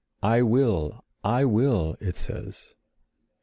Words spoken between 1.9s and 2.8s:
it says.